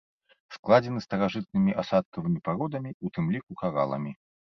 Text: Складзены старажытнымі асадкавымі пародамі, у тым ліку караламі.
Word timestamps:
Складзены 0.55 0.99
старажытнымі 1.07 1.75
асадкавымі 1.83 2.39
пародамі, 2.49 2.95
у 3.09 3.13
тым 3.19 3.29
ліку 3.37 3.59
караламі. 3.61 4.11